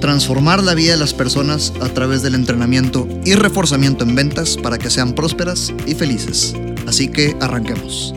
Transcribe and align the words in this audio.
transformar 0.00 0.62
la 0.62 0.74
vida 0.74 0.92
de 0.92 0.98
las 0.98 1.14
personas 1.14 1.72
a 1.80 1.88
través 1.88 2.22
del 2.22 2.34
entrenamiento 2.34 3.08
y 3.24 3.34
reforzamiento 3.34 4.04
en 4.04 4.14
ventas 4.14 4.56
para 4.56 4.78
que 4.78 4.90
sean 4.90 5.14
prósperas 5.14 5.72
y 5.86 5.94
felices. 5.94 6.54
Así 6.86 7.08
que 7.08 7.36
arranquemos. 7.40 8.14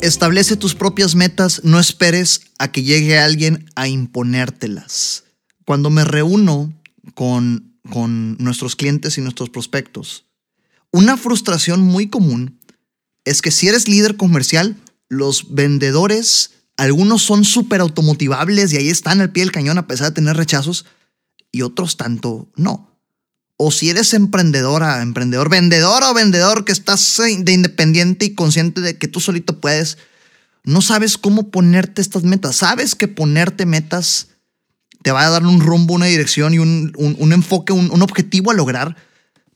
Establece 0.00 0.56
tus 0.56 0.74
propias 0.74 1.14
metas, 1.14 1.62
no 1.64 1.78
esperes 1.78 2.42
a 2.58 2.72
que 2.72 2.82
llegue 2.82 3.18
alguien 3.18 3.66
a 3.74 3.88
imponértelas. 3.88 5.24
Cuando 5.66 5.90
me 5.90 6.04
reúno 6.04 6.72
con, 7.14 7.74
con 7.90 8.36
nuestros 8.38 8.76
clientes 8.76 9.18
y 9.18 9.20
nuestros 9.20 9.50
prospectos, 9.50 10.24
una 10.90 11.16
frustración 11.16 11.82
muy 11.82 12.08
común 12.08 12.58
es 13.24 13.42
que 13.42 13.50
si 13.50 13.68
eres 13.68 13.88
líder 13.88 14.16
comercial, 14.16 14.76
los 15.08 15.54
vendedores 15.54 16.52
algunos 16.80 17.22
son 17.22 17.44
súper 17.44 17.82
automotivables 17.82 18.72
y 18.72 18.78
ahí 18.78 18.88
están 18.88 19.20
al 19.20 19.30
pie 19.30 19.42
del 19.42 19.52
cañón 19.52 19.76
a 19.76 19.86
pesar 19.86 20.08
de 20.08 20.14
tener 20.14 20.34
rechazos 20.34 20.86
y 21.52 21.60
otros 21.60 21.98
tanto 21.98 22.48
no. 22.56 22.96
O 23.58 23.70
si 23.70 23.90
eres 23.90 24.14
emprendedora, 24.14 25.02
emprendedor, 25.02 25.50
vendedor 25.50 26.02
o 26.04 26.14
vendedor 26.14 26.64
que 26.64 26.72
estás 26.72 27.18
eh, 27.18 27.36
de 27.38 27.52
independiente 27.52 28.24
y 28.24 28.34
consciente 28.34 28.80
de 28.80 28.96
que 28.96 29.08
tú 29.08 29.20
solito 29.20 29.60
puedes, 29.60 29.98
no 30.64 30.80
sabes 30.80 31.18
cómo 31.18 31.50
ponerte 31.50 32.00
estas 32.00 32.22
metas. 32.22 32.56
Sabes 32.56 32.94
que 32.94 33.08
ponerte 33.08 33.66
metas 33.66 34.28
te 35.02 35.12
va 35.12 35.26
a 35.26 35.30
dar 35.30 35.44
un 35.44 35.60
rumbo, 35.60 35.92
una 35.92 36.06
dirección 36.06 36.54
y 36.54 36.60
un, 36.60 36.94
enfoque, 37.30 37.74
un, 37.74 37.90
un, 37.90 38.00
objetivo 38.00 38.52
a 38.52 38.54
lograr, 38.54 38.96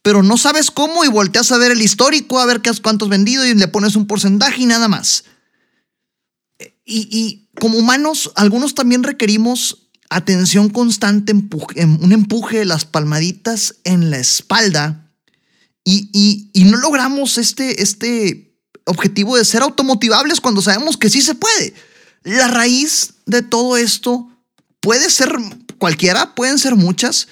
pero 0.03 0.23
no 0.23 0.37
sabes 0.37 0.71
cómo 0.71 1.07
y 1.07 1.09
volteas 1.09 1.53
a 1.53 1.57
ver 1.57 1.73
el 1.73 1.81
histórico, 1.81 2.39
a 2.39 2.45
ver 2.45 2.61
qué 2.61 2.69
has 2.69 2.81
cuántos 2.81 3.09
vendido 3.09 3.47
y 3.47 3.55
le 3.55 3.69
pones 3.69 3.97
un 3.97 4.07
porcentaje 4.07 4.61
y 4.61 4.67
nada 4.67 4.89
más. 4.89 5.25
Y, 6.85 7.49
como 7.59 7.79
humanos, 7.79 8.31
algunos 8.35 8.75
también 8.75 9.03
requerimos 9.03 9.89
atención 10.11 10.69
constante, 10.69 11.33
un 11.33 12.13
empuje, 12.13 12.65
las 12.65 12.85
palmaditas 12.85 13.77
en 13.85 14.11
la 14.11 14.19
espalda. 14.19 15.11
Y, 15.85 16.51
no 16.67 16.77
logramos 16.77 17.39
este, 17.39 17.83
este 17.83 18.59
objetivo 18.85 19.37
de 19.37 19.45
ser 19.45 19.63
automotivables 19.63 20.41
cuando 20.41 20.63
sabemos 20.63 20.97
que 20.97 21.11
sí 21.11 21.23
se 21.23 21.35
puede. 21.35 21.75
La 22.23 22.49
raíz 22.49 23.15
de 23.27 23.43
todo 23.43 23.77
esto 23.77 24.29
puede 24.81 25.11
ser 25.11 25.35
cualquiera, 25.79 26.35
pueden 26.35 26.59
ser 26.59 26.75
muchas, 26.75 27.29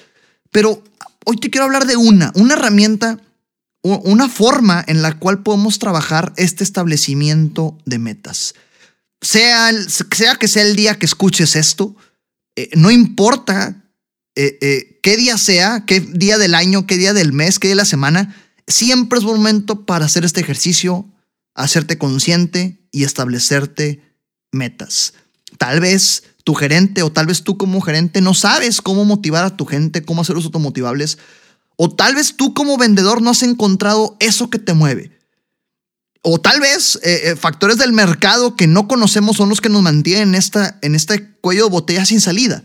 pero 0.50 0.82
hoy 1.24 1.36
te 1.36 1.50
quiero 1.50 1.66
hablar 1.66 1.86
de 1.86 1.96
una, 1.96 2.32
una 2.34 2.54
herramienta, 2.54 3.20
una 3.82 4.28
forma 4.28 4.84
en 4.86 5.02
la 5.02 5.18
cual 5.18 5.42
podemos 5.42 5.78
trabajar 5.78 6.32
este 6.36 6.64
establecimiento 6.64 7.76
de 7.84 7.98
metas 7.98 8.54
sea, 9.22 9.70
sea 10.10 10.34
que 10.34 10.48
sea 10.48 10.62
el 10.62 10.76
día 10.76 10.98
que 10.98 11.06
escuches 11.06 11.56
esto, 11.56 11.96
eh, 12.56 12.68
no 12.74 12.90
importa 12.90 13.82
eh, 14.34 14.58
eh, 14.60 15.00
qué 15.02 15.16
día 15.16 15.38
sea, 15.38 15.84
qué 15.86 16.00
día 16.00 16.36
del 16.36 16.54
año, 16.54 16.86
qué 16.86 16.98
día 16.98 17.14
del 17.14 17.32
mes, 17.32 17.58
qué 17.58 17.68
día 17.68 17.72
de 17.72 17.82
la 17.82 17.84
semana, 17.84 18.36
siempre 18.66 19.18
es 19.18 19.24
momento 19.24 19.86
para 19.86 20.06
hacer 20.06 20.24
este 20.24 20.40
ejercicio, 20.40 21.06
hacerte 21.54 21.96
consciente 21.96 22.86
y 22.90 23.04
establecerte 23.04 24.02
metas. 24.50 25.14
Tal 25.58 25.80
vez 25.80 26.24
tu 26.44 26.54
gerente 26.54 27.02
o 27.02 27.12
tal 27.12 27.26
vez 27.26 27.44
tú 27.44 27.56
como 27.56 27.80
gerente 27.80 28.20
no 28.20 28.34
sabes 28.34 28.80
cómo 28.80 29.04
motivar 29.04 29.44
a 29.44 29.56
tu 29.56 29.64
gente, 29.64 30.02
cómo 30.02 30.22
hacer 30.22 30.34
los 30.34 30.46
automotivables, 30.46 31.18
o 31.76 31.94
tal 31.94 32.14
vez 32.14 32.36
tú 32.36 32.54
como 32.54 32.76
vendedor 32.76 33.22
no 33.22 33.30
has 33.30 33.42
encontrado 33.42 34.16
eso 34.20 34.50
que 34.50 34.58
te 34.58 34.74
mueve. 34.74 35.21
O 36.22 36.40
tal 36.40 36.60
vez 36.60 37.00
eh, 37.02 37.20
eh, 37.24 37.36
factores 37.36 37.78
del 37.78 37.92
mercado 37.92 38.54
que 38.54 38.68
no 38.68 38.86
conocemos 38.86 39.36
son 39.36 39.48
los 39.48 39.60
que 39.60 39.68
nos 39.68 39.82
mantienen 39.82 40.28
en, 40.28 40.34
esta, 40.36 40.78
en 40.80 40.94
este 40.94 41.28
cuello 41.40 41.64
de 41.64 41.70
botella 41.70 42.04
sin 42.04 42.20
salida. 42.20 42.62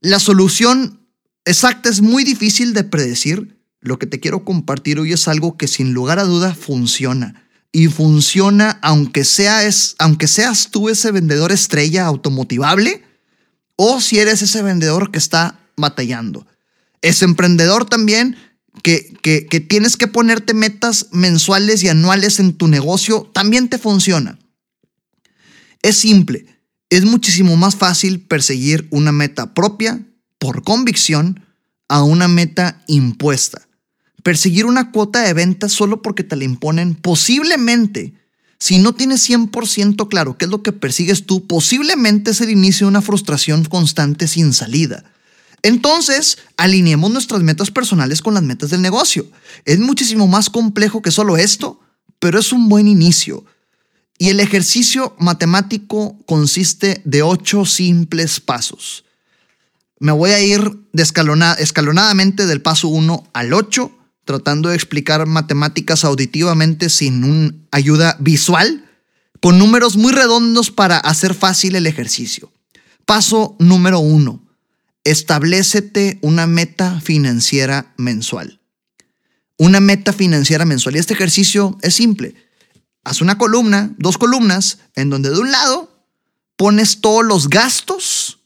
La 0.00 0.20
solución 0.20 1.00
exacta 1.44 1.88
es 1.88 2.00
muy 2.00 2.22
difícil 2.22 2.74
de 2.74 2.84
predecir. 2.84 3.58
Lo 3.80 3.98
que 3.98 4.06
te 4.06 4.20
quiero 4.20 4.44
compartir 4.44 5.00
hoy 5.00 5.12
es 5.12 5.26
algo 5.26 5.56
que 5.56 5.66
sin 5.66 5.92
lugar 5.92 6.20
a 6.20 6.24
duda 6.24 6.54
funciona. 6.54 7.44
Y 7.72 7.88
funciona 7.88 8.78
aunque, 8.80 9.24
sea 9.24 9.64
es, 9.64 9.96
aunque 9.98 10.28
seas 10.28 10.70
tú 10.70 10.88
ese 10.88 11.10
vendedor 11.10 11.50
estrella 11.50 12.06
automotivable 12.06 13.02
o 13.74 14.00
si 14.00 14.18
eres 14.18 14.40
ese 14.42 14.62
vendedor 14.62 15.10
que 15.10 15.18
está 15.18 15.60
batallando. 15.76 16.46
Ese 17.02 17.24
emprendedor 17.24 17.84
también 17.84 18.36
que, 18.82 19.66
tienes 19.68 19.96
que 19.96 20.06
ponerte 20.06 20.54
metas 20.54 21.08
mensuales 21.12 21.82
y 21.82 21.88
anuales 21.88 22.40
en 22.40 22.54
tu 22.54 22.68
negocio, 22.68 23.30
también 23.32 23.68
te 23.68 23.78
funciona. 23.78 24.38
Es 25.82 25.96
simple, 25.96 26.46
es 26.90 27.04
muchísimo 27.04 27.56
más 27.56 27.76
fácil 27.76 28.20
perseguir 28.20 28.88
una 28.90 29.12
meta 29.12 29.54
propia 29.54 30.00
por 30.38 30.62
convicción 30.62 31.44
a 31.88 32.02
una 32.02 32.28
meta 32.28 32.82
impuesta. 32.86 33.68
Perseguir 34.22 34.66
una 34.66 34.90
cuota 34.90 35.22
de 35.22 35.32
ventas 35.32 35.72
solo 35.72 36.02
porque 36.02 36.24
te 36.24 36.36
la 36.36 36.44
imponen 36.44 36.94
posiblemente, 36.94 38.14
si 38.60 38.78
no 38.78 38.92
tienes 38.92 39.28
100% 39.28 40.08
claro 40.08 40.36
qué 40.36 40.46
es 40.46 40.50
lo 40.50 40.62
que 40.62 40.72
persigues 40.72 41.26
tú, 41.26 41.46
posiblemente 41.46 42.32
es 42.32 42.40
el 42.40 42.50
inicio 42.50 42.86
de 42.86 42.90
una 42.90 43.02
frustración 43.02 43.64
constante 43.64 44.26
sin 44.26 44.52
salida. 44.52 45.04
Entonces, 45.62 46.38
alineemos 46.56 47.10
nuestras 47.10 47.42
metas 47.42 47.70
personales 47.70 48.22
con 48.22 48.34
las 48.34 48.42
metas 48.42 48.70
del 48.70 48.82
negocio. 48.82 49.26
Es 49.64 49.78
muchísimo 49.78 50.26
más 50.26 50.50
complejo 50.50 51.02
que 51.02 51.10
solo 51.10 51.36
esto, 51.36 51.80
pero 52.18 52.38
es 52.38 52.52
un 52.52 52.68
buen 52.68 52.86
inicio. 52.86 53.44
Y 54.18 54.30
el 54.30 54.40
ejercicio 54.40 55.14
matemático 55.18 56.16
consiste 56.26 57.02
de 57.04 57.22
ocho 57.22 57.64
simples 57.64 58.40
pasos. 58.40 59.04
Me 60.00 60.12
voy 60.12 60.30
a 60.30 60.40
ir 60.40 60.78
escalonadamente 60.92 62.46
del 62.46 62.62
paso 62.62 62.88
1 62.88 63.30
al 63.32 63.52
8, 63.52 63.92
tratando 64.24 64.68
de 64.68 64.76
explicar 64.76 65.26
matemáticas 65.26 66.04
auditivamente 66.04 66.88
sin 66.88 67.24
una 67.24 67.54
ayuda 67.72 68.16
visual, 68.20 68.84
con 69.40 69.58
números 69.58 69.96
muy 69.96 70.12
redondos 70.12 70.70
para 70.70 70.98
hacer 70.98 71.34
fácil 71.34 71.74
el 71.74 71.86
ejercicio. 71.86 72.52
Paso 73.06 73.56
número 73.58 74.00
1 74.00 74.47
establecete 75.10 76.18
una 76.22 76.46
meta 76.46 77.00
financiera 77.00 77.92
mensual. 77.96 78.60
Una 79.56 79.80
meta 79.80 80.12
financiera 80.12 80.64
mensual. 80.64 80.96
Y 80.96 80.98
este 80.98 81.14
ejercicio 81.14 81.78
es 81.82 81.94
simple. 81.94 82.34
Haz 83.04 83.20
una 83.20 83.38
columna, 83.38 83.94
dos 83.98 84.18
columnas, 84.18 84.78
en 84.94 85.10
donde 85.10 85.30
de 85.30 85.38
un 85.38 85.50
lado 85.50 85.90
pones 86.56 87.00
todos 87.00 87.24
los 87.24 87.48
gastos, 87.48 88.40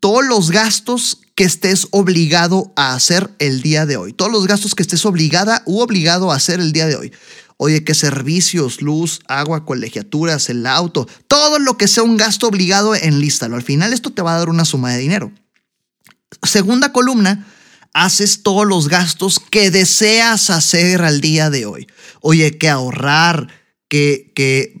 todos 0.00 0.24
los 0.24 0.50
gastos 0.50 1.20
que 1.34 1.44
estés 1.44 1.88
obligado 1.90 2.72
a 2.76 2.94
hacer 2.94 3.34
el 3.38 3.62
día 3.62 3.86
de 3.86 3.96
hoy. 3.96 4.12
Todos 4.12 4.30
los 4.30 4.46
gastos 4.46 4.74
que 4.74 4.82
estés 4.82 5.06
obligada 5.06 5.62
u 5.64 5.80
obligado 5.80 6.30
a 6.30 6.36
hacer 6.36 6.60
el 6.60 6.72
día 6.72 6.86
de 6.86 6.96
hoy. 6.96 7.12
Oye, 7.56 7.84
qué 7.84 7.94
servicios, 7.94 8.82
luz, 8.82 9.20
agua, 9.28 9.64
colegiaturas, 9.64 10.50
el 10.50 10.66
auto, 10.66 11.08
todo 11.28 11.58
lo 11.58 11.78
que 11.78 11.86
sea 11.86 12.02
un 12.02 12.16
gasto 12.16 12.48
obligado, 12.48 12.94
enlístalo. 12.94 13.56
Al 13.56 13.62
final 13.62 13.92
esto 13.92 14.12
te 14.12 14.20
va 14.20 14.34
a 14.34 14.38
dar 14.38 14.48
una 14.48 14.64
suma 14.64 14.90
de 14.90 14.98
dinero. 14.98 15.32
Segunda 16.42 16.92
columna, 16.92 17.46
haces 17.92 18.42
todos 18.42 18.66
los 18.66 18.88
gastos 18.88 19.38
que 19.38 19.70
deseas 19.70 20.50
hacer 20.50 21.02
al 21.02 21.20
día 21.20 21.50
de 21.50 21.66
hoy. 21.66 21.86
Oye, 22.20 22.58
que 22.58 22.68
ahorrar, 22.68 23.48
que, 23.88 24.32
que 24.34 24.76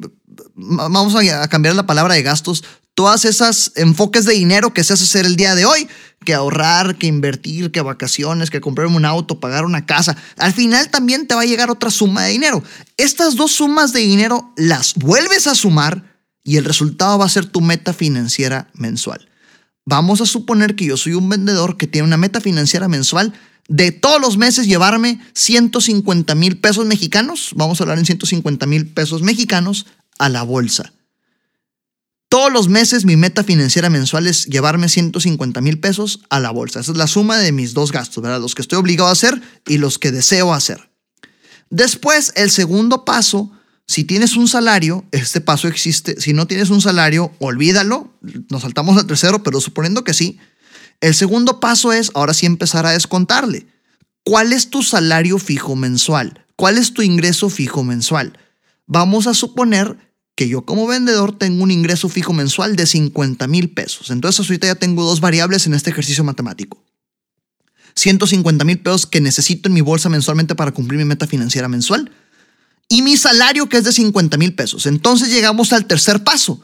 vamos 0.54 1.14
a 1.14 1.48
cambiar 1.48 1.74
la 1.74 1.86
palabra 1.86 2.14
de 2.14 2.22
gastos, 2.22 2.64
todas 2.94 3.24
esas 3.24 3.72
enfoques 3.76 4.24
de 4.24 4.34
dinero 4.34 4.72
que 4.72 4.84
se 4.84 4.92
hace 4.92 5.04
hacer 5.04 5.26
el 5.26 5.36
día 5.36 5.54
de 5.54 5.64
hoy, 5.64 5.88
que 6.24 6.34
ahorrar, 6.34 6.96
que 6.96 7.06
invertir, 7.06 7.70
que 7.70 7.80
vacaciones, 7.80 8.50
que 8.50 8.60
comprarme 8.60 8.96
un 8.96 9.04
auto, 9.04 9.40
pagar 9.40 9.64
una 9.64 9.86
casa, 9.86 10.16
al 10.38 10.52
final 10.52 10.88
también 10.90 11.26
te 11.26 11.34
va 11.34 11.42
a 11.42 11.46
llegar 11.46 11.70
otra 11.70 11.90
suma 11.90 12.24
de 12.24 12.32
dinero. 12.32 12.62
Estas 12.96 13.36
dos 13.36 13.52
sumas 13.52 13.92
de 13.92 14.00
dinero 14.00 14.52
las 14.56 14.94
vuelves 14.94 15.46
a 15.46 15.54
sumar 15.54 16.04
y 16.44 16.56
el 16.56 16.64
resultado 16.64 17.18
va 17.18 17.26
a 17.26 17.30
ser 17.30 17.46
tu 17.46 17.60
meta 17.60 17.92
financiera 17.92 18.68
mensual. 18.74 19.28
Vamos 19.84 20.20
a 20.20 20.26
suponer 20.26 20.76
que 20.76 20.86
yo 20.86 20.96
soy 20.96 21.14
un 21.14 21.28
vendedor 21.28 21.76
que 21.76 21.86
tiene 21.86 22.06
una 22.06 22.16
meta 22.16 22.40
financiera 22.40 22.88
mensual 22.88 23.32
de 23.68 23.92
todos 23.92 24.20
los 24.20 24.36
meses 24.36 24.66
llevarme 24.66 25.20
150 25.34 26.34
mil 26.34 26.58
pesos 26.58 26.84
mexicanos, 26.84 27.50
vamos 27.54 27.80
a 27.80 27.84
hablar 27.84 27.98
en 27.98 28.06
150 28.06 28.66
mil 28.66 28.88
pesos 28.88 29.22
mexicanos, 29.22 29.86
a 30.18 30.28
la 30.28 30.42
bolsa. 30.42 30.92
Todos 32.28 32.52
los 32.52 32.68
meses 32.68 33.04
mi 33.04 33.16
meta 33.16 33.44
financiera 33.44 33.90
mensual 33.90 34.26
es 34.26 34.46
llevarme 34.46 34.88
150 34.88 35.60
mil 35.60 35.80
pesos 35.80 36.20
a 36.30 36.40
la 36.40 36.50
bolsa. 36.50 36.80
Esa 36.80 36.92
es 36.92 36.98
la 36.98 37.06
suma 37.06 37.38
de 37.38 37.52
mis 37.52 37.74
dos 37.74 37.92
gastos, 37.92 38.22
¿verdad? 38.22 38.40
Los 38.40 38.54
que 38.54 38.62
estoy 38.62 38.78
obligado 38.78 39.08
a 39.08 39.12
hacer 39.12 39.40
y 39.66 39.78
los 39.78 39.98
que 39.98 40.12
deseo 40.12 40.54
hacer. 40.54 40.90
Después, 41.70 42.32
el 42.36 42.50
segundo 42.50 43.04
paso, 43.04 43.50
si 43.86 44.04
tienes 44.04 44.36
un 44.36 44.48
salario, 44.48 45.04
este 45.10 45.40
paso 45.40 45.68
existe. 45.68 46.20
Si 46.20 46.32
no 46.32 46.46
tienes 46.46 46.70
un 46.70 46.80
salario, 46.80 47.32
olvídalo. 47.38 48.12
Nos 48.48 48.62
saltamos 48.62 48.96
al 48.96 49.06
tercero, 49.06 49.42
pero 49.42 49.60
suponiendo 49.60 50.04
que 50.04 50.14
sí. 50.14 50.38
El 51.00 51.14
segundo 51.14 51.60
paso 51.60 51.92
es 51.92 52.10
ahora 52.14 52.32
sí 52.32 52.46
empezar 52.46 52.86
a 52.86 52.92
descontarle. 52.92 53.66
¿Cuál 54.24 54.52
es 54.52 54.70
tu 54.70 54.82
salario 54.82 55.38
fijo 55.38 55.74
mensual? 55.74 56.46
¿Cuál 56.54 56.78
es 56.78 56.94
tu 56.94 57.02
ingreso 57.02 57.50
fijo 57.50 57.82
mensual? 57.82 58.38
Vamos 58.86 59.26
a 59.26 59.34
suponer 59.34 59.98
que 60.36 60.48
yo 60.48 60.64
como 60.64 60.86
vendedor 60.86 61.36
tengo 61.36 61.62
un 61.62 61.70
ingreso 61.70 62.08
fijo 62.08 62.32
mensual 62.32 62.76
de 62.76 62.86
50 62.86 63.46
mil 63.48 63.70
pesos. 63.70 64.10
Entonces 64.10 64.46
ahorita 64.46 64.68
ya 64.68 64.74
tengo 64.76 65.04
dos 65.04 65.20
variables 65.20 65.66
en 65.66 65.74
este 65.74 65.90
ejercicio 65.90 66.22
matemático. 66.24 66.82
150 67.96 68.64
mil 68.64 68.78
pesos 68.78 69.06
que 69.06 69.20
necesito 69.20 69.68
en 69.68 69.74
mi 69.74 69.80
bolsa 69.80 70.08
mensualmente 70.08 70.54
para 70.54 70.70
cumplir 70.70 70.98
mi 70.98 71.04
meta 71.04 71.26
financiera 71.26 71.68
mensual 71.68 72.10
y 72.92 73.00
mi 73.00 73.16
salario 73.16 73.70
que 73.70 73.78
es 73.78 73.84
de 73.84 73.92
50 73.92 74.36
mil 74.36 74.54
pesos. 74.54 74.84
Entonces 74.84 75.30
llegamos 75.30 75.72
al 75.72 75.86
tercer 75.86 76.24
paso. 76.24 76.60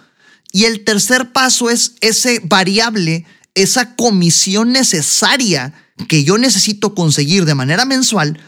Y 0.52 0.64
el 0.64 0.84
tercer 0.84 1.32
paso 1.32 1.70
es 1.70 1.94
ese 2.02 2.42
variable, 2.44 3.25
esa 3.54 3.96
comisión 3.96 4.70
necesaria 4.70 5.72
que 6.06 6.25
yo 6.25 6.36
necesito 6.36 6.94
conseguir 6.94 7.46
de 7.46 7.54
manera 7.54 7.86
mensual 7.86 8.38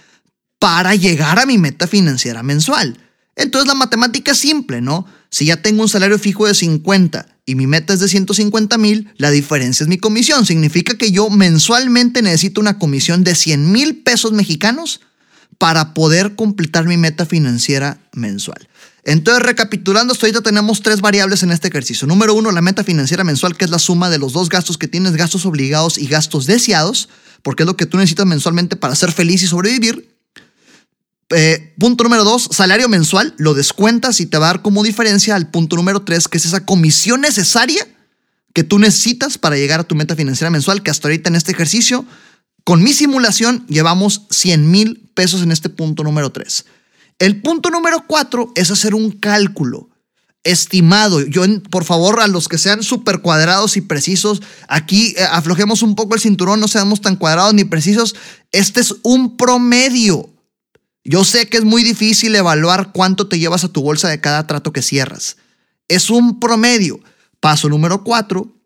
para 0.59 0.95
llegar 0.95 1.39
a 1.39 1.47
mi 1.47 1.57
meta 1.57 1.87
financiera 1.87 2.43
mensual. 2.43 2.99
Entonces 3.35 3.67
la 3.67 3.75
matemática 3.75 4.33
es 4.33 4.39
simple, 4.39 4.83
¿no? 4.83 5.07
Si 5.31 5.47
ya 5.47 5.63
tengo 5.63 5.81
un 5.81 5.89
salario 5.89 6.19
fijo 6.19 6.47
de 6.47 6.53
50 6.53 7.39
y 7.47 7.55
mi 7.55 7.67
meta 7.67 7.95
es 7.95 8.01
de 8.01 8.09
150 8.09 8.77
mil, 8.77 9.11
la 9.17 9.31
diferencia 9.31 9.85
es 9.85 9.89
mi 9.89 9.97
comisión. 9.97 10.45
Significa 10.45 10.99
que 10.99 11.13
yo 11.13 11.31
mensualmente 11.31 12.21
necesito 12.21 12.61
una 12.61 12.79
comisión 12.79 13.25
de 13.25 13.35
100 13.35 13.73
mil 13.73 14.03
pesos 14.03 14.33
mexicanos 14.33 15.01
para 15.59 15.95
poder 15.95 16.35
completar 16.37 16.87
mi 16.87 16.97
meta 16.97 17.27
financiera 17.27 17.99
mensual. 18.13 18.69
Entonces, 19.05 19.43
recapitulando, 19.43 20.13
hasta 20.13 20.27
ahorita 20.27 20.43
tenemos 20.43 20.83
tres 20.83 21.01
variables 21.01 21.43
en 21.43 21.51
este 21.51 21.69
ejercicio. 21.69 22.07
Número 22.07 22.35
uno, 22.35 22.51
la 22.51 22.61
meta 22.61 22.85
financiera 22.85 23.25
mensual, 23.25 23.57
que 23.57 23.65
es 23.65 23.71
la 23.71 23.79
suma 23.79 24.11
de 24.11 24.19
los 24.19 24.33
dos 24.33 24.49
gastos 24.49 24.77
que 24.77 24.89
tienes, 24.89 25.17
gastos 25.17 25.47
obligados 25.47 25.97
y 25.99 26.07
gastos 26.07 26.47
deseados, 26.47 27.09
porque 27.43 27.63
es 27.63 27.67
lo 27.67 27.77
que 27.77 27.87
tú 27.87 27.97
necesitas 27.97 28.27
mensualmente 28.27 28.77
para 28.77 28.95
ser 28.95 29.13
feliz 29.13 29.43
y 29.43 29.47
sobrevivir. 29.47 30.17
Eh, 31.31 31.75
punto 31.79 32.05
número 32.05 32.25
dos, 32.25 32.49
salario 32.51 32.89
mensual, 32.89 33.35
lo 33.39 33.55
descuentas 33.55 34.21
y 34.21 34.27
te 34.27 34.37
va 34.37 34.47
a 34.47 34.53
dar 34.55 34.63
como 34.63 34.83
diferencia 34.83 35.37
al 35.37 35.49
punto 35.49 35.77
número 35.77 36.03
tres, 36.03 36.29
que 36.29 36.39
es 36.39 36.45
esa 36.45 36.67
comisión 36.67 37.21
necesaria 37.21 37.87
que 38.53 38.65
tú 38.65 38.79
necesitas 38.79 39.39
para 39.39 39.57
llegar 39.57 39.81
a 39.81 39.85
tu 39.85 39.95
meta 39.95 40.17
financiera 40.17 40.51
mensual, 40.51 40.83
que 40.83 40.91
hasta 40.91 41.09
ahorita 41.09 41.31
en 41.31 41.37
este 41.37 41.53
ejercicio, 41.53 42.05
con 42.71 42.85
mi 42.85 42.93
simulación, 42.93 43.67
llevamos 43.67 44.29
100 44.31 44.71
mil 44.71 45.11
pesos 45.15 45.43
en 45.43 45.51
este 45.51 45.71
punto 45.71 46.05
número 46.05 46.31
tres. 46.31 46.67
El 47.19 47.43
punto 47.43 47.69
número 47.69 48.05
cuatro 48.07 48.53
es 48.55 48.71
hacer 48.71 48.95
un 48.95 49.11
cálculo 49.11 49.91
estimado. 50.45 51.21
Yo, 51.21 51.43
por 51.69 51.83
favor, 51.83 52.21
a 52.21 52.29
los 52.29 52.47
que 52.47 52.59
sean 52.59 52.85
súper 52.85 53.23
cuadrados 53.23 53.77
y 53.77 53.81
precisos, 53.81 54.41
aquí 54.69 55.17
eh, 55.17 55.25
aflojemos 55.33 55.83
un 55.83 55.97
poco 55.97 56.15
el 56.15 56.21
cinturón, 56.21 56.61
no 56.61 56.69
seamos 56.69 57.01
tan 57.01 57.17
cuadrados 57.17 57.55
ni 57.55 57.65
precisos. 57.65 58.15
Este 58.53 58.79
es 58.79 58.95
un 59.03 59.37
promedio. 59.37 60.31
Yo 61.03 61.25
sé 61.25 61.49
que 61.49 61.57
es 61.57 61.65
muy 61.65 61.83
difícil 61.83 62.37
evaluar 62.37 62.93
cuánto 62.93 63.27
te 63.27 63.41
llevas 63.41 63.65
a 63.65 63.69
tu 63.73 63.83
bolsa 63.83 64.09
de 64.09 64.21
cada 64.21 64.47
trato 64.47 64.73
que 64.73 64.83
cierras. 64.83 65.39
Es 65.89 66.09
un 66.09 66.39
promedio. 66.39 67.01
Paso 67.41 67.69
número 67.69 68.05
cuatro. 68.05 68.60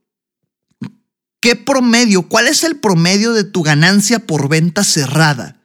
¿Qué 1.44 1.56
promedio? 1.56 2.22
¿Cuál 2.22 2.48
es 2.48 2.64
el 2.64 2.76
promedio 2.76 3.34
de 3.34 3.44
tu 3.44 3.62
ganancia 3.62 4.18
por 4.18 4.48
venta 4.48 4.82
cerrada? 4.82 5.60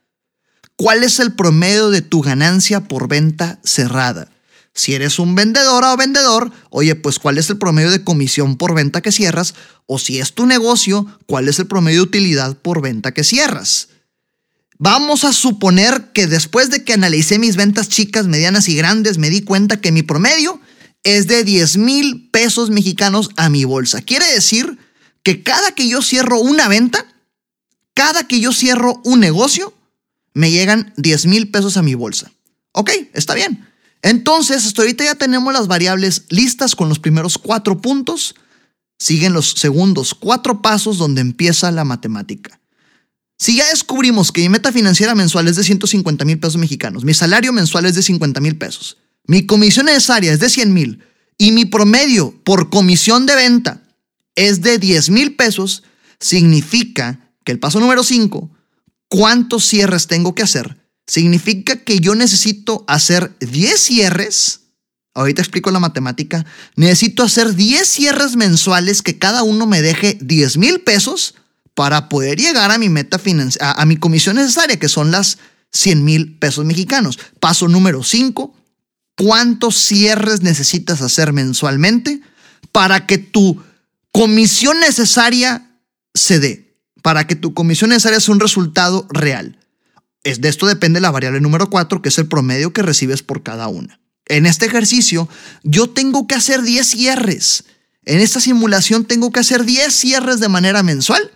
¿Cuál 0.76 1.02
es 1.02 1.20
el 1.20 1.32
promedio 1.32 1.88
de 1.88 2.02
tu 2.02 2.20
ganancia 2.20 2.82
por 2.82 3.08
venta 3.08 3.58
cerrada? 3.64 4.28
Si 4.74 4.92
eres 4.92 5.18
un 5.18 5.34
vendedor 5.34 5.82
o 5.84 5.96
vendedor, 5.96 6.52
oye, 6.68 6.96
pues 6.96 7.18
cuál 7.18 7.38
es 7.38 7.48
el 7.48 7.56
promedio 7.56 7.90
de 7.90 8.04
comisión 8.04 8.58
por 8.58 8.74
venta 8.74 9.00
que 9.00 9.10
cierras, 9.10 9.54
o 9.86 9.98
si 9.98 10.18
es 10.18 10.34
tu 10.34 10.44
negocio, 10.44 11.06
cuál 11.24 11.48
es 11.48 11.58
el 11.58 11.66
promedio 11.66 12.00
de 12.00 12.08
utilidad 12.08 12.58
por 12.58 12.82
venta 12.82 13.14
que 13.14 13.24
cierras. 13.24 13.88
Vamos 14.76 15.24
a 15.24 15.32
suponer 15.32 16.12
que 16.12 16.26
después 16.26 16.68
de 16.68 16.84
que 16.84 16.92
analicé 16.92 17.38
mis 17.38 17.56
ventas 17.56 17.88
chicas, 17.88 18.26
medianas 18.26 18.68
y 18.68 18.76
grandes, 18.76 19.16
me 19.16 19.30
di 19.30 19.40
cuenta 19.40 19.80
que 19.80 19.92
mi 19.92 20.02
promedio 20.02 20.60
es 21.04 21.26
de 21.26 21.42
10 21.42 21.78
mil 21.78 22.28
pesos 22.30 22.68
mexicanos 22.68 23.30
a 23.38 23.48
mi 23.48 23.64
bolsa. 23.64 24.02
Quiere 24.02 24.30
decir 24.30 24.76
que 25.22 25.42
cada 25.42 25.72
que 25.72 25.88
yo 25.88 26.02
cierro 26.02 26.38
una 26.38 26.68
venta, 26.68 27.06
cada 27.94 28.26
que 28.26 28.40
yo 28.40 28.52
cierro 28.52 29.00
un 29.04 29.20
negocio, 29.20 29.74
me 30.34 30.50
llegan 30.50 30.92
10 30.96 31.26
mil 31.26 31.50
pesos 31.50 31.76
a 31.76 31.82
mi 31.82 31.94
bolsa. 31.94 32.30
Ok, 32.72 32.90
está 33.14 33.34
bien. 33.34 33.66
Entonces, 34.02 34.64
hasta 34.64 34.82
ahorita 34.82 35.04
ya 35.04 35.14
tenemos 35.14 35.52
las 35.52 35.66
variables 35.66 36.24
listas 36.30 36.74
con 36.74 36.88
los 36.88 36.98
primeros 36.98 37.36
cuatro 37.36 37.80
puntos. 37.80 38.34
Siguen 38.98 39.32
los 39.32 39.50
segundos 39.52 40.14
cuatro 40.14 40.62
pasos 40.62 40.98
donde 40.98 41.20
empieza 41.20 41.70
la 41.70 41.84
matemática. 41.84 42.60
Si 43.38 43.56
ya 43.56 43.66
descubrimos 43.68 44.32
que 44.32 44.42
mi 44.42 44.50
meta 44.50 44.70
financiera 44.70 45.14
mensual 45.14 45.48
es 45.48 45.56
de 45.56 45.64
150 45.64 46.24
mil 46.26 46.38
pesos 46.38 46.58
mexicanos, 46.58 47.04
mi 47.04 47.14
salario 47.14 47.54
mensual 47.54 47.86
es 47.86 47.94
de 47.94 48.02
50 48.02 48.38
mil 48.40 48.58
pesos, 48.58 48.98
mi 49.26 49.46
comisión 49.46 49.86
necesaria 49.86 50.30
es 50.30 50.40
de 50.40 50.50
100 50.50 50.74
mil 50.74 51.02
y 51.38 51.52
mi 51.52 51.64
promedio 51.64 52.34
por 52.44 52.68
comisión 52.68 53.24
de 53.24 53.36
venta 53.36 53.82
es 54.34 54.62
de 54.62 54.78
10 54.78 55.10
mil 55.10 55.36
pesos, 55.36 55.82
significa 56.18 57.32
que 57.44 57.52
el 57.52 57.58
paso 57.58 57.80
número 57.80 58.04
5, 58.04 58.50
¿cuántos 59.08 59.66
cierres 59.66 60.06
tengo 60.06 60.34
que 60.34 60.42
hacer? 60.42 60.76
Significa 61.06 61.76
que 61.76 61.98
yo 61.98 62.14
necesito 62.14 62.84
hacer 62.86 63.36
10 63.40 63.80
cierres. 63.80 64.60
Ahorita 65.12 65.42
explico 65.42 65.72
la 65.72 65.80
matemática. 65.80 66.46
Necesito 66.76 67.24
hacer 67.24 67.56
10 67.56 67.88
cierres 67.88 68.36
mensuales 68.36 69.02
que 69.02 69.18
cada 69.18 69.42
uno 69.42 69.66
me 69.66 69.82
deje 69.82 70.18
10 70.20 70.56
mil 70.58 70.80
pesos 70.82 71.34
para 71.74 72.08
poder 72.08 72.38
llegar 72.38 72.70
a 72.70 72.78
mi 72.78 72.88
meta 72.88 73.18
financiera, 73.18 73.72
a, 73.72 73.86
mi 73.86 73.96
comisión 73.96 74.36
necesaria, 74.36 74.78
que 74.78 74.88
son 74.88 75.10
las 75.10 75.38
100 75.72 76.04
mil 76.04 76.38
pesos 76.38 76.64
mexicanos. 76.64 77.18
Paso 77.40 77.66
número 77.66 78.04
5, 78.04 78.54
¿cuántos 79.16 79.76
cierres 79.76 80.42
necesitas 80.42 81.00
hacer 81.02 81.32
mensualmente 81.32 82.20
para 82.70 83.06
que 83.06 83.18
tu 83.18 83.60
comisión 84.12 84.80
necesaria 84.80 85.70
se 86.14 86.40
dé? 86.40 86.76
Para 87.02 87.26
que 87.26 87.36
tu 87.36 87.54
comisión 87.54 87.90
necesaria 87.90 88.20
sea 88.20 88.34
un 88.34 88.40
resultado 88.40 89.06
real. 89.10 89.58
Es, 90.22 90.40
de 90.40 90.48
esto 90.48 90.66
depende 90.66 91.00
la 91.00 91.10
variable 91.10 91.40
número 91.40 91.70
4, 91.70 92.02
que 92.02 92.10
es 92.10 92.18
el 92.18 92.28
promedio 92.28 92.72
que 92.72 92.82
recibes 92.82 93.22
por 93.22 93.42
cada 93.42 93.68
una. 93.68 94.00
En 94.26 94.46
este 94.46 94.66
ejercicio, 94.66 95.28
yo 95.62 95.90
tengo 95.90 96.26
que 96.26 96.34
hacer 96.34 96.62
10 96.62 96.86
cierres. 96.86 97.64
En 98.04 98.20
esta 98.20 98.40
simulación 98.40 99.04
tengo 99.04 99.32
que 99.32 99.40
hacer 99.40 99.64
10 99.64 99.94
cierres 99.94 100.40
de 100.40 100.48
manera 100.48 100.82
mensual 100.82 101.30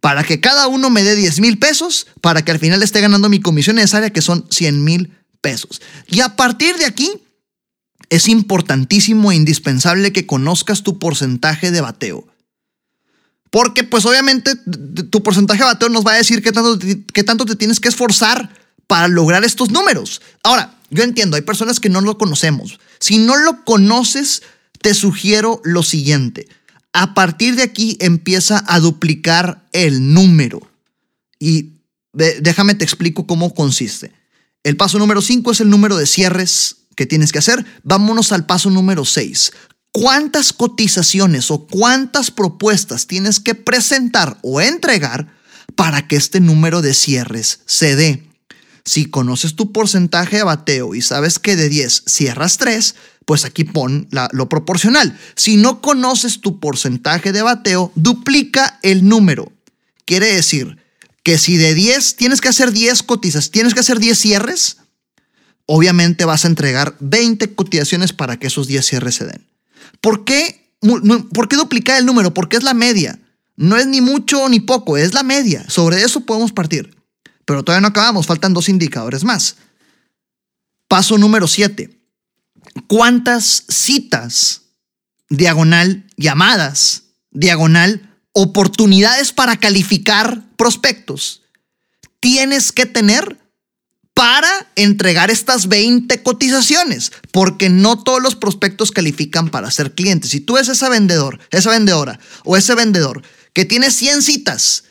para 0.00 0.24
que 0.24 0.40
cada 0.40 0.68
uno 0.68 0.90
me 0.90 1.02
dé 1.02 1.16
10 1.16 1.40
mil 1.40 1.58
pesos, 1.58 2.06
para 2.20 2.44
que 2.44 2.52
al 2.52 2.58
final 2.58 2.82
esté 2.82 3.00
ganando 3.00 3.28
mi 3.28 3.40
comisión 3.40 3.76
necesaria, 3.76 4.10
que 4.10 4.22
son 4.22 4.46
100 4.50 4.84
mil 4.84 5.12
pesos. 5.40 5.80
Y 6.08 6.20
a 6.20 6.36
partir 6.36 6.76
de 6.76 6.84
aquí, 6.84 7.10
es 8.10 8.28
importantísimo 8.28 9.32
e 9.32 9.36
indispensable 9.36 10.12
que 10.12 10.26
conozcas 10.26 10.82
tu 10.82 10.98
porcentaje 10.98 11.70
de 11.70 11.80
bateo. 11.80 12.26
Porque 13.50 13.84
pues 13.84 14.04
obviamente 14.04 14.52
tu 15.10 15.22
porcentaje 15.22 15.60
de 15.60 15.66
bateo 15.66 15.88
nos 15.88 16.06
va 16.06 16.12
a 16.12 16.16
decir 16.16 16.42
qué 16.42 16.52
tanto, 16.52 16.78
qué 17.12 17.24
tanto 17.24 17.44
te 17.44 17.56
tienes 17.56 17.80
que 17.80 17.88
esforzar 17.88 18.50
para 18.86 19.08
lograr 19.08 19.44
estos 19.44 19.70
números. 19.70 20.20
Ahora, 20.42 20.74
yo 20.90 21.02
entiendo, 21.02 21.36
hay 21.36 21.42
personas 21.42 21.80
que 21.80 21.88
no 21.88 22.00
lo 22.00 22.18
conocemos. 22.18 22.78
Si 23.00 23.18
no 23.18 23.36
lo 23.36 23.64
conoces, 23.64 24.42
te 24.80 24.94
sugiero 24.94 25.60
lo 25.64 25.82
siguiente. 25.82 26.48
A 26.92 27.14
partir 27.14 27.56
de 27.56 27.62
aquí 27.62 27.96
empieza 28.00 28.64
a 28.66 28.80
duplicar 28.80 29.66
el 29.72 30.12
número. 30.12 30.70
Y 31.38 31.72
déjame 32.12 32.74
te 32.74 32.84
explico 32.84 33.26
cómo 33.26 33.54
consiste. 33.54 34.12
El 34.62 34.76
paso 34.76 34.98
número 34.98 35.20
5 35.20 35.52
es 35.52 35.60
el 35.60 35.70
número 35.70 35.96
de 35.96 36.06
cierres 36.06 36.85
que 36.96 37.06
tienes 37.06 37.30
que 37.30 37.38
hacer. 37.38 37.64
Vámonos 37.84 38.32
al 38.32 38.46
paso 38.46 38.70
número 38.70 39.04
6. 39.04 39.52
¿Cuántas 39.92 40.52
cotizaciones 40.52 41.50
o 41.50 41.66
cuántas 41.66 42.30
propuestas 42.30 43.06
tienes 43.06 43.38
que 43.38 43.54
presentar 43.54 44.38
o 44.42 44.60
entregar 44.60 45.32
para 45.74 46.08
que 46.08 46.16
este 46.16 46.40
número 46.40 46.82
de 46.82 46.92
cierres 46.92 47.60
se 47.66 47.94
dé? 47.94 48.26
Si 48.84 49.06
conoces 49.06 49.56
tu 49.56 49.72
porcentaje 49.72 50.36
de 50.36 50.42
bateo 50.44 50.94
y 50.94 51.02
sabes 51.02 51.38
que 51.38 51.56
de 51.56 51.68
10 51.68 52.04
cierras 52.06 52.56
3, 52.58 52.94
pues 53.24 53.44
aquí 53.44 53.64
pon 53.64 54.08
lo 54.32 54.48
proporcional. 54.48 55.18
Si 55.34 55.56
no 55.56 55.80
conoces 55.80 56.40
tu 56.40 56.60
porcentaje 56.60 57.32
de 57.32 57.42
bateo, 57.42 57.90
duplica 57.96 58.78
el 58.82 59.08
número. 59.08 59.52
Quiere 60.04 60.32
decir 60.32 60.78
que 61.24 61.36
si 61.36 61.56
de 61.56 61.74
10 61.74 62.14
tienes 62.14 62.40
que 62.40 62.48
hacer 62.48 62.70
10 62.70 63.02
cotizas, 63.02 63.50
tienes 63.50 63.74
que 63.74 63.80
hacer 63.80 63.98
10 63.98 64.16
cierres, 64.16 64.76
obviamente 65.66 66.24
vas 66.24 66.44
a 66.44 66.48
entregar 66.48 66.96
20 67.00 67.54
cotizaciones 67.54 68.12
para 68.12 68.38
que 68.38 68.46
esos 68.46 68.66
10 68.66 68.86
cierres 68.86 69.14
se 69.16 69.26
den. 69.26 69.46
¿Por 70.00 70.24
qué, 70.24 70.72
¿Por 71.32 71.48
qué 71.48 71.56
duplicar 71.56 71.98
el 71.98 72.06
número? 72.06 72.32
Porque 72.32 72.56
es 72.56 72.62
la 72.62 72.74
media. 72.74 73.18
No 73.56 73.76
es 73.76 73.86
ni 73.86 74.00
mucho 74.00 74.48
ni 74.48 74.60
poco, 74.60 74.96
es 74.96 75.14
la 75.14 75.22
media. 75.22 75.68
Sobre 75.68 76.02
eso 76.02 76.20
podemos 76.20 76.52
partir. 76.52 76.96
Pero 77.44 77.62
todavía 77.62 77.82
no 77.82 77.88
acabamos, 77.88 78.26
faltan 78.26 78.54
dos 78.54 78.68
indicadores 78.68 79.24
más. 79.24 79.56
Paso 80.88 81.18
número 81.18 81.48
7. 81.48 81.90
¿Cuántas 82.86 83.64
citas, 83.68 84.62
diagonal, 85.28 86.06
llamadas, 86.16 87.04
diagonal, 87.30 88.16
oportunidades 88.32 89.32
para 89.32 89.56
calificar 89.56 90.42
prospectos 90.56 91.42
tienes 92.20 92.72
que 92.72 92.86
tener 92.86 93.38
para 94.16 94.48
entregar 94.76 95.30
estas 95.30 95.68
20 95.68 96.22
cotizaciones, 96.22 97.12
porque 97.32 97.68
no 97.68 98.02
todos 98.02 98.22
los 98.22 98.34
prospectos 98.34 98.90
califican 98.90 99.50
para 99.50 99.70
ser 99.70 99.94
clientes. 99.94 100.30
Si 100.30 100.40
tú 100.40 100.56
eres 100.56 100.70
esa 100.70 100.88
vendedor, 100.88 101.38
esa 101.50 101.68
vendedora 101.68 102.18
o 102.42 102.56
ese 102.56 102.74
vendedor 102.74 103.22
que 103.52 103.66
tiene 103.66 103.90
100 103.90 104.22
citas 104.22 104.84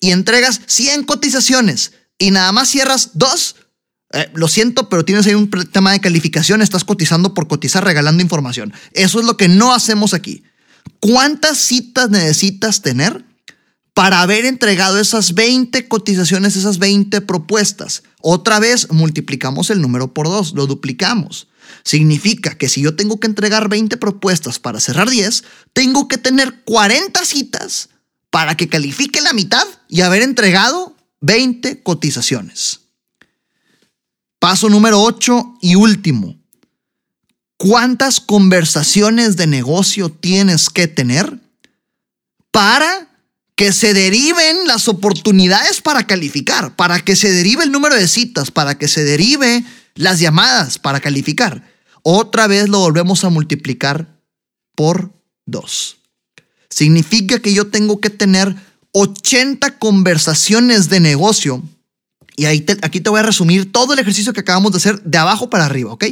y 0.00 0.12
entregas 0.12 0.62
100 0.64 1.04
cotizaciones 1.04 1.92
y 2.18 2.30
nada 2.30 2.52
más 2.52 2.70
cierras 2.70 3.10
dos, 3.12 3.56
eh, 4.14 4.30
lo 4.32 4.48
siento, 4.48 4.88
pero 4.88 5.04
tienes 5.04 5.26
ahí 5.26 5.34
un 5.34 5.50
tema 5.50 5.92
de 5.92 6.00
calificación, 6.00 6.62
estás 6.62 6.84
cotizando 6.84 7.34
por 7.34 7.48
cotizar, 7.48 7.84
regalando 7.84 8.22
información. 8.22 8.72
Eso 8.92 9.20
es 9.20 9.26
lo 9.26 9.36
que 9.36 9.48
no 9.48 9.74
hacemos 9.74 10.14
aquí. 10.14 10.42
¿Cuántas 11.00 11.58
citas 11.58 12.08
necesitas 12.08 12.80
tener 12.80 13.26
para 14.00 14.22
haber 14.22 14.46
entregado 14.46 14.98
esas 14.98 15.34
20 15.34 15.86
cotizaciones, 15.86 16.56
esas 16.56 16.78
20 16.78 17.20
propuestas? 17.20 18.02
Otra 18.22 18.58
vez 18.58 18.90
multiplicamos 18.90 19.68
el 19.68 19.82
número 19.82 20.14
por 20.14 20.26
dos, 20.26 20.54
lo 20.54 20.66
duplicamos. 20.66 21.48
Significa 21.84 22.56
que 22.56 22.70
si 22.70 22.80
yo 22.80 22.96
tengo 22.96 23.20
que 23.20 23.26
entregar 23.26 23.68
20 23.68 23.98
propuestas 23.98 24.58
para 24.58 24.80
cerrar 24.80 25.10
10, 25.10 25.44
tengo 25.74 26.08
que 26.08 26.16
tener 26.16 26.62
40 26.64 27.22
citas 27.26 27.90
para 28.30 28.56
que 28.56 28.70
califique 28.70 29.20
la 29.20 29.34
mitad 29.34 29.66
y 29.86 30.00
haber 30.00 30.22
entregado 30.22 30.96
20 31.20 31.82
cotizaciones. 31.82 32.80
Paso 34.38 34.70
número 34.70 35.02
8 35.02 35.58
y 35.60 35.74
último. 35.74 36.38
¿Cuántas 37.58 38.18
conversaciones 38.18 39.36
de 39.36 39.46
negocio 39.46 40.08
tienes 40.08 40.70
que 40.70 40.88
tener 40.88 41.38
para 42.50 43.09
que 43.60 43.72
se 43.72 43.92
deriven 43.92 44.66
las 44.66 44.88
oportunidades 44.88 45.82
para 45.82 46.06
calificar, 46.06 46.74
para 46.76 46.98
que 46.98 47.14
se 47.14 47.30
derive 47.30 47.62
el 47.62 47.70
número 47.70 47.94
de 47.94 48.08
citas, 48.08 48.50
para 48.50 48.78
que 48.78 48.88
se 48.88 49.04
derive 49.04 49.62
las 49.96 50.18
llamadas 50.18 50.78
para 50.78 50.98
calificar? 50.98 51.70
Otra 52.02 52.46
vez 52.46 52.70
lo 52.70 52.78
volvemos 52.78 53.22
a 53.22 53.28
multiplicar 53.28 54.18
por 54.74 55.12
2. 55.44 55.98
Significa 56.70 57.38
que 57.40 57.52
yo 57.52 57.66
tengo 57.66 58.00
que 58.00 58.08
tener 58.08 58.56
80 58.92 59.78
conversaciones 59.78 60.88
de 60.88 61.00
negocio 61.00 61.62
y 62.36 62.46
aquí 62.46 63.00
te 63.00 63.10
voy 63.10 63.20
a 63.20 63.24
resumir 63.24 63.70
todo 63.70 63.92
el 63.92 63.98
ejercicio 63.98 64.32
que 64.32 64.40
acabamos 64.40 64.72
de 64.72 64.78
hacer 64.78 65.02
de 65.02 65.18
abajo 65.18 65.50
para 65.50 65.66
arriba, 65.66 65.92
¿ok? 65.92 66.06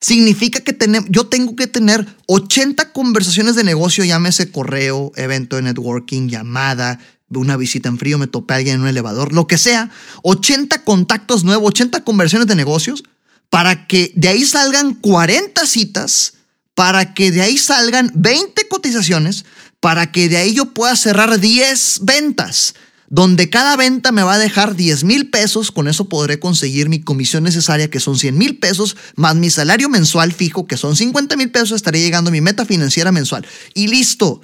Significa 0.00 0.60
que 0.60 0.76
yo 1.08 1.26
tengo 1.26 1.56
que 1.56 1.66
tener 1.66 2.06
80 2.26 2.92
conversaciones 2.92 3.56
de 3.56 3.64
negocio, 3.64 4.04
llámese 4.04 4.50
correo, 4.50 5.10
evento 5.16 5.56
de 5.56 5.62
networking, 5.62 6.28
llamada, 6.28 6.98
una 7.30 7.56
visita 7.56 7.88
en 7.88 7.98
frío, 7.98 8.18
me 8.18 8.26
topé 8.26 8.54
a 8.54 8.56
alguien 8.58 8.76
en 8.76 8.82
un 8.82 8.88
elevador, 8.88 9.32
lo 9.32 9.46
que 9.46 9.58
sea, 9.58 9.90
80 10.22 10.84
contactos 10.84 11.44
nuevos, 11.44 11.68
80 11.68 12.04
conversiones 12.04 12.46
de 12.46 12.54
negocios, 12.54 13.04
para 13.50 13.86
que 13.86 14.12
de 14.14 14.28
ahí 14.28 14.44
salgan 14.44 14.94
40 14.94 15.66
citas, 15.66 16.34
para 16.74 17.14
que 17.14 17.32
de 17.32 17.42
ahí 17.42 17.56
salgan 17.56 18.10
20 18.14 18.68
cotizaciones, 18.68 19.44
para 19.80 20.12
que 20.12 20.28
de 20.28 20.36
ahí 20.36 20.54
yo 20.54 20.74
pueda 20.74 20.94
cerrar 20.94 21.40
10 21.40 22.00
ventas 22.02 22.74
donde 23.08 23.50
cada 23.50 23.76
venta 23.76 24.12
me 24.12 24.22
va 24.22 24.34
a 24.34 24.38
dejar 24.38 24.74
10 24.74 25.04
mil 25.04 25.30
pesos, 25.30 25.70
con 25.70 25.88
eso 25.88 26.08
podré 26.08 26.38
conseguir 26.38 26.88
mi 26.88 27.00
comisión 27.00 27.44
necesaria, 27.44 27.88
que 27.88 28.00
son 28.00 28.18
100 28.18 28.36
mil 28.36 28.58
pesos, 28.58 28.96
más 29.14 29.36
mi 29.36 29.50
salario 29.50 29.88
mensual 29.88 30.32
fijo, 30.32 30.66
que 30.66 30.76
son 30.76 30.96
50 30.96 31.36
mil 31.36 31.50
pesos, 31.50 31.72
estaré 31.72 32.00
llegando 32.00 32.28
a 32.28 32.32
mi 32.32 32.40
meta 32.40 32.64
financiera 32.64 33.12
mensual. 33.12 33.46
Y 33.74 33.88
listo, 33.88 34.40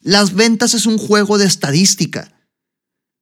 las 0.00 0.34
ventas 0.34 0.74
es 0.74 0.86
un 0.86 0.98
juego 0.98 1.38
de 1.38 1.46
estadística. 1.46 2.32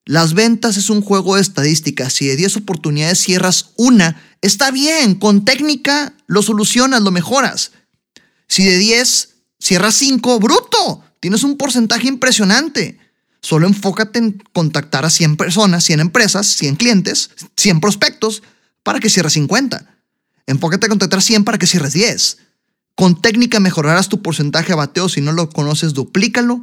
Las 0.06 0.35
ventas 0.35 0.76
es 0.76 0.90
un 0.90 1.02
juego 1.02 1.37
de 1.37 1.42
estadística. 1.42 2.11
Si 2.11 2.26
de 2.26 2.37
10 2.37 2.56
oportunidades 2.56 3.20
cierras 3.20 3.70
una, 3.76 4.20
está 4.40 4.70
bien, 4.70 5.14
con 5.14 5.44
técnica 5.44 6.14
lo 6.26 6.42
solucionas, 6.42 7.02
lo 7.02 7.11
mejoras. 7.11 7.73
Si 8.49 8.64
de 8.64 8.78
10 8.78 9.37
cierras 9.61 9.94
5, 9.97 10.40
bruto, 10.40 11.04
tienes 11.20 11.44
un 11.44 11.56
porcentaje 11.56 12.09
impresionante. 12.09 12.99
Solo 13.42 13.66
enfócate 13.66 14.18
en 14.18 14.42
contactar 14.52 15.04
a 15.04 15.11
100 15.11 15.37
personas, 15.37 15.85
100 15.85 16.00
empresas, 16.00 16.47
100 16.47 16.76
clientes, 16.76 17.30
100 17.56 17.80
prospectos 17.80 18.42
para 18.82 19.00
que 19.00 19.09
cierres 19.09 19.32
50. 19.35 19.87
Enfócate 20.47 20.87
en 20.87 20.90
contactar 20.90 21.23
100 21.23 21.44
para 21.44 21.59
que 21.59 21.66
cierres 21.66 21.92
10. 21.94 22.38
Con 22.94 23.20
técnica 23.20 23.61
mejorarás 23.61 24.09
tu 24.09 24.20
porcentaje 24.20 24.68
de 24.68 24.75
bateo. 24.75 25.09
Si 25.09 25.20
no 25.20 25.32
lo 25.32 25.49
conoces, 25.49 25.94
duplícalo 25.94 26.62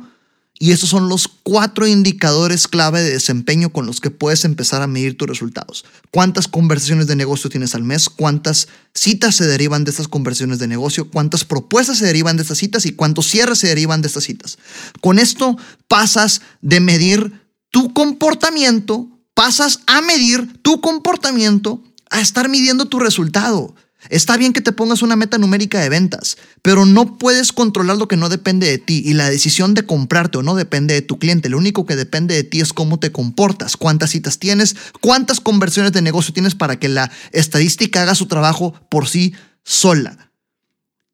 y 0.60 0.72
esos 0.72 0.90
son 0.90 1.08
los 1.08 1.28
cuatro 1.44 1.86
indicadores 1.86 2.68
clave 2.68 3.02
de 3.02 3.12
desempeño 3.12 3.72
con 3.72 3.86
los 3.86 4.02
que 4.02 4.10
puedes 4.10 4.44
empezar 4.44 4.82
a 4.82 4.88
medir 4.88 5.16
tus 5.16 5.28
resultados. 5.28 5.86
¿Cuántas 6.12 6.48
conversaciones 6.48 7.06
de 7.06 7.16
negocio 7.16 7.50
tienes 7.50 7.76
al 7.76 7.84
mes? 7.84 8.10
¿Cuántas 8.10 8.68
citas 8.94 9.36
se 9.36 9.46
derivan 9.46 9.84
de 9.84 9.92
estas 9.92 10.08
conversaciones 10.08 10.58
de 10.58 10.68
negocio? 10.68 11.12
¿Cuántas 11.12 11.46
propuestas 11.46 12.00
se 12.00 12.06
derivan 12.06 12.38
de 12.38 12.44
estas 12.44 12.58
citas? 12.58 12.86
¿Y 12.88 12.94
cuántos 12.94 13.28
cierres 13.28 13.60
se 13.60 13.68
derivan 13.68 14.02
de 14.02 14.08
estas 14.08 14.24
citas? 14.24 14.58
Con 15.00 15.20
esto 15.20 15.58
pasas 15.88 16.42
de 16.62 16.80
medir 16.80 17.48
tu 17.70 17.94
comportamiento, 17.94 19.10
pasas 19.36 19.82
a 19.86 20.02
medir 20.02 20.62
tu 20.64 20.82
comportamiento 20.82 21.84
a 22.10 22.22
estar 22.22 22.50
midiendo 22.50 22.86
tu 22.86 23.00
resultado. 23.00 23.76
Está 24.10 24.38
bien 24.38 24.54
que 24.54 24.62
te 24.62 24.72
pongas 24.72 25.02
una 25.02 25.16
meta 25.16 25.38
numérica 25.38 25.80
de 25.80 25.90
ventas, 25.90 26.38
pero 26.62 26.86
no 26.86 27.18
puedes 27.18 27.52
controlar 27.52 27.98
lo 27.98 28.08
que 28.08 28.16
no 28.16 28.30
depende 28.30 28.68
de 28.68 28.78
ti 28.78 29.02
y 29.04 29.14
la 29.14 29.30
decisión 29.30 29.74
de 29.74 29.86
comprarte 29.86 30.38
o 30.38 30.44
no 30.44 30.56
depende 30.56 30.94
de 30.94 31.02
tu 31.02 31.20
cliente. 31.20 31.50
Lo 31.50 31.58
único 31.58 31.86
que 31.86 31.96
depende 31.96 32.36
de 32.36 32.44
ti 32.44 32.62
es 32.62 32.74
cómo 32.74 33.00
te 33.00 33.12
comportas, 33.12 33.76
cuántas 33.76 34.12
citas 34.12 34.40
tienes, 34.40 34.76
cuántas 35.02 35.40
conversiones 35.40 35.92
de 35.92 36.02
negocio 36.02 36.34
tienes 36.34 36.56
para 36.56 36.80
que 36.80 36.90
la 36.90 37.12
estadística 37.32 38.04
haga 38.04 38.16
su 38.16 38.28
trabajo 38.28 38.74
por 38.90 39.08
sí 39.08 39.34
sola. 39.64 40.32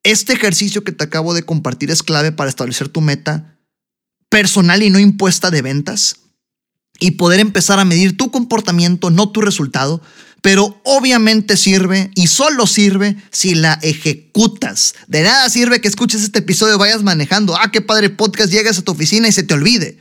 Este 0.02 0.34
ejercicio 0.34 0.84
que 0.84 0.92
te 0.92 1.04
acabo 1.04 1.32
de 1.32 1.42
compartir 1.42 1.90
es 1.90 2.02
clave 2.02 2.30
para 2.30 2.50
establecer 2.50 2.88
tu 2.88 3.00
meta 3.00 3.58
personal 4.28 4.82
y 4.82 4.90
no 4.90 4.98
impuesta 4.98 5.50
de 5.50 5.62
ventas 5.62 6.16
y 7.00 7.12
poder 7.12 7.40
empezar 7.40 7.78
a 7.78 7.84
medir 7.84 8.16
tu 8.16 8.30
comportamiento, 8.30 9.10
no 9.10 9.30
tu 9.30 9.40
resultado, 9.40 10.00
pero 10.44 10.78
obviamente 10.84 11.56
sirve 11.56 12.10
y 12.14 12.26
solo 12.26 12.66
sirve 12.66 13.16
si 13.30 13.54
la 13.54 13.78
ejecutas. 13.80 14.94
De 15.06 15.22
nada 15.22 15.48
sirve 15.48 15.80
que 15.80 15.88
escuches 15.88 16.22
este 16.22 16.40
episodio, 16.40 16.76
vayas 16.76 17.02
manejando, 17.02 17.56
ah, 17.56 17.70
qué 17.72 17.80
padre 17.80 18.10
podcast, 18.10 18.52
llegas 18.52 18.76
a 18.76 18.82
tu 18.82 18.92
oficina 18.92 19.26
y 19.26 19.32
se 19.32 19.42
te 19.42 19.54
olvide. 19.54 19.98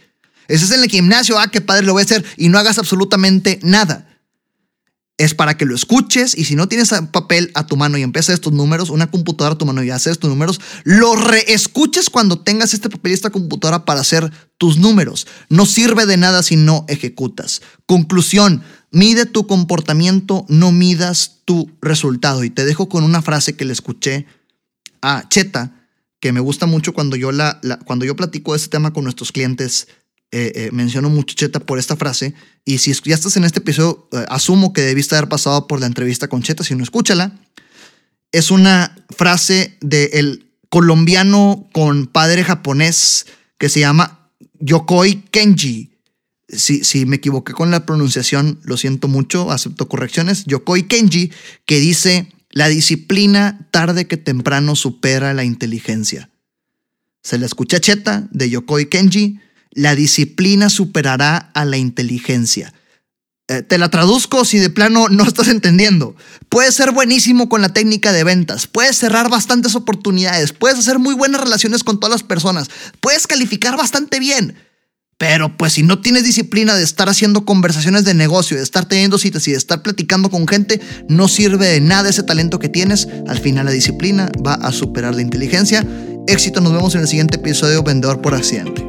Ese 0.50 0.66
es 0.66 0.72
en 0.72 0.84
el 0.84 0.90
gimnasio, 0.90 1.40
ah, 1.40 1.48
qué 1.48 1.62
padre 1.62 1.86
lo 1.86 1.94
voy 1.94 2.02
a 2.02 2.04
hacer 2.04 2.26
y 2.36 2.50
no 2.50 2.60
hagas 2.60 2.78
absolutamente 2.78 3.62
nada. 3.64 4.06
Es 5.18 5.34
para 5.34 5.56
que 5.56 5.64
lo 5.64 5.76
escuches 5.76 6.38
y 6.38 6.44
si 6.44 6.56
no 6.56 6.68
tienes 6.68 6.90
papel 7.14 7.50
a 7.54 7.66
tu 7.66 7.78
mano 7.78 7.98
y 7.98 8.02
empiezas 8.02 8.34
estos 8.34 8.52
números, 8.52 8.90
una 8.90 9.10
computadora 9.10 9.56
a 9.56 9.58
tu 9.58 9.66
mano 9.66 9.82
y 9.82 9.92
haces 9.92 10.12
estos 10.12 10.30
números, 10.30 10.60
lo 10.84 11.16
reescuches 11.16 12.10
cuando 12.10 12.40
tengas 12.40 12.74
este 12.74 12.90
papel 12.90 13.14
y 13.14 13.16
esta 13.16 13.30
computadora 13.30 13.86
para 13.86 14.02
hacer 14.02 14.30
tus 14.58 14.76
números. 14.76 15.26
No 15.48 15.66
sirve 15.66 16.06
de 16.06 16.18
nada 16.18 16.44
si 16.44 16.58
no 16.58 16.84
ejecutas. 16.90 17.62
Conclusión, 17.86 18.62
Mide 18.94 19.26
tu 19.26 19.48
comportamiento, 19.48 20.46
no 20.50 20.72
midas 20.72 21.40
tu 21.46 21.72
resultado. 21.82 22.44
Y 22.44 22.52
te 22.52 22.64
dejo 22.64 22.90
con 22.90 23.04
una 23.04 23.24
frase 23.24 23.56
que 23.56 23.66
le 23.66 23.74
escuché 23.74 24.28
a 25.02 25.28
Cheta, 25.30 25.88
que 26.20 26.32
me 26.32 26.40
gusta 26.40 26.68
mucho 26.68 26.94
cuando 26.94 27.16
yo, 27.16 27.32
la, 27.32 27.60
cuando 27.86 28.06
yo 28.06 28.16
platico 28.16 28.52
de 28.52 28.58
este 28.58 28.70
tema 28.70 28.94
con 28.94 29.04
nuestros 29.04 29.32
clientes. 29.32 29.88
Eh, 30.32 30.52
eh, 30.56 30.70
menciono 30.72 31.10
mucho 31.10 31.34
Cheta 31.34 31.60
por 31.60 31.80
esta 31.80 31.96
frase. 31.96 32.36
Y 32.66 32.78
si 32.78 32.94
ya 33.04 33.16
estás 33.16 33.36
en 33.36 33.46
este 33.46 33.62
episodio, 33.62 34.08
eh, 34.12 34.26
asumo 34.30 34.74
que 34.74 34.82
debiste 34.82 35.16
haber 35.16 35.28
pasado 35.28 35.66
por 35.66 35.80
la 35.80 35.88
entrevista 35.88 36.28
con 36.28 36.44
Cheta. 36.44 36.64
Si 36.64 36.76
no, 36.76 36.84
escúchala. 36.84 37.40
Es 38.32 38.52
una 38.52 38.96
frase 39.10 39.76
del 39.82 40.52
colombiano 40.70 41.68
con 41.74 42.06
padre 42.06 42.44
japonés 42.44 43.26
que 43.58 43.70
se 43.70 43.80
llama 43.80 44.30
Yokoi 44.60 45.24
Kenji 45.32 45.93
si, 46.58 47.06
me 47.06 47.18
equivoqué 47.18 47.54
con 47.54 47.72
la 47.72 47.86
pronunciación, 47.86 48.60
lo 48.64 48.78
siento 48.78 49.08
mucho, 49.08 49.52
acepto 49.52 49.88
correcciones, 49.88 50.46
Yokoi 50.46 50.84
Kenji, 50.84 51.32
que 51.66 51.80
dice, 51.80 52.32
la 52.50 52.68
disciplina 52.68 53.68
tarde 53.72 54.08
que 54.08 54.18
temprano 54.18 54.76
supera 54.76 55.34
la 55.34 55.44
inteligencia. 55.44 56.30
Se 57.22 57.38
la 57.38 57.46
escucha 57.46 57.80
cheta 57.80 58.28
de 58.32 58.50
Yokoi 58.50 58.88
Kenji, 58.88 59.40
la 59.72 59.96
disciplina 59.96 60.70
superará 60.70 61.38
a 61.38 61.66
la 61.66 61.78
inteligencia. 61.78 62.74
Eh, 63.50 63.62
te 63.62 63.78
la 63.78 63.90
traduzco 63.90 64.46
si 64.46 64.58
de 64.58 64.70
plano 64.70 65.08
no 65.10 65.24
estás 65.24 65.48
entendiendo. 65.48 66.16
Puedes 66.50 66.76
ser 66.76 66.92
buenísimo 66.92 67.50
con 67.50 67.62
la 67.62 67.74
técnica 67.74 68.14
de 68.14 68.24
ventas, 68.24 68.68
puedes 68.68 68.98
cerrar 68.98 69.30
bastantes 69.30 69.76
oportunidades, 69.76 70.54
puedes 70.54 70.80
hacer 70.80 71.00
muy 71.00 71.16
buenas 71.16 71.42
relaciones 71.42 71.84
con 71.84 72.00
todas 72.00 72.14
las 72.14 72.24
personas, 72.24 72.70
puedes 73.02 73.28
calificar 73.28 73.76
bastante 73.76 74.20
bien, 74.20 74.56
Pero 75.26 75.56
pues 75.56 75.72
si 75.72 75.84
no 75.84 76.00
tienes 76.00 76.26
disciplina 76.26 76.76
de 76.76 76.84
estar 76.84 77.08
haciendo 77.08 77.46
conversaciones 77.46 78.04
de 78.04 78.14
negocio, 78.14 78.58
de 78.58 78.64
estar 78.64 78.84
teniendo 78.84 79.18
citas 79.18 79.48
y 79.48 79.52
de 79.52 79.58
estar 79.58 79.82
platicando 79.82 80.30
con 80.30 80.46
gente, 80.46 80.82
no 81.08 81.30
sirve 81.30 81.66
de 81.66 81.80
nada 81.80 82.10
ese 82.10 82.24
talento 82.24 82.60
que 82.60 82.68
tienes. 82.68 83.08
Al 83.30 83.40
final 83.40 83.68
la 83.68 83.72
disciplina 83.72 84.30
va 84.46 84.56
a 84.56 84.74
superar 84.74 85.16
la 85.16 85.22
inteligencia. 85.22 85.88
Éxito, 86.28 86.60
nos 86.60 86.74
vemos 86.74 86.94
en 86.96 87.02
el 87.02 87.08
siguiente 87.08 87.38
episodio 87.38 87.84
Vendedor 87.84 88.20
por 88.20 88.36
Accidente. 88.36 88.86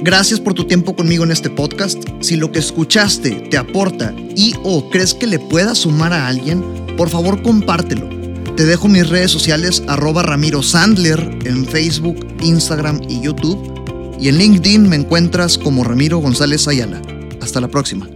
Gracias 0.00 0.38
por 0.38 0.54
tu 0.54 0.64
tiempo 0.64 0.94
conmigo 0.94 1.24
en 1.24 1.32
este 1.32 1.50
podcast. 1.50 1.98
Si 2.20 2.36
lo 2.36 2.52
que 2.52 2.60
escuchaste 2.60 3.48
te 3.50 3.58
aporta 3.58 4.14
y 4.36 4.54
o 4.62 4.88
crees 4.90 5.12
que 5.12 5.26
le 5.26 5.40
pueda 5.40 5.74
sumar 5.74 6.12
a 6.12 6.28
alguien, 6.28 6.62
por 6.96 7.10
favor 7.10 7.42
compártelo. 7.42 8.08
Te 8.56 8.64
dejo 8.64 8.86
mis 8.86 9.08
redes 9.08 9.32
sociales 9.32 9.82
arroba 9.88 10.22
Ramiro 10.22 10.62
Sandler 10.62 11.18
en 11.44 11.66
Facebook, 11.66 12.24
Instagram 12.42 13.00
y 13.08 13.20
YouTube. 13.22 13.77
Y 14.20 14.28
en 14.28 14.38
LinkedIn 14.38 14.88
me 14.88 14.96
encuentras 14.96 15.58
como 15.58 15.84
Ramiro 15.84 16.18
González 16.18 16.66
Ayala. 16.66 17.00
Hasta 17.40 17.60
la 17.60 17.68
próxima. 17.68 18.08